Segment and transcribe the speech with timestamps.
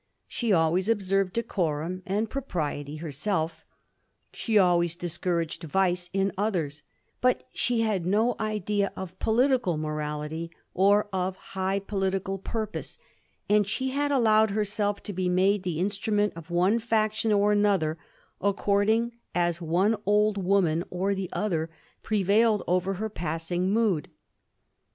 [0.27, 3.63] She always observed decorum and propriety herself;
[4.33, 6.81] she always discouraged vice in others;
[7.21, 12.97] but she had no idea of politidal morahty or of high political purpose,
[13.47, 17.99] and she had allowed herself to be made the instrument of one faction or another,
[18.41, 21.69] according as one old woman or the other
[22.01, 24.09] prevailed over her passing mood.